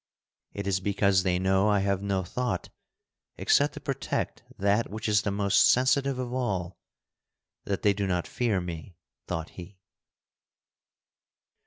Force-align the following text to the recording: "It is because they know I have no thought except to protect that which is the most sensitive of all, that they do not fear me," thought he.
"It 0.53 0.65
is 0.65 0.79
because 0.79 1.21
they 1.21 1.37
know 1.37 1.69
I 1.69 1.81
have 1.81 2.01
no 2.01 2.23
thought 2.23 2.69
except 3.37 3.75
to 3.75 3.79
protect 3.79 4.41
that 4.57 4.89
which 4.89 5.07
is 5.07 5.21
the 5.21 5.29
most 5.29 5.69
sensitive 5.69 6.17
of 6.17 6.33
all, 6.33 6.79
that 7.65 7.83
they 7.83 7.93
do 7.93 8.07
not 8.07 8.25
fear 8.27 8.59
me," 8.59 8.97
thought 9.27 9.49
he. 9.51 9.77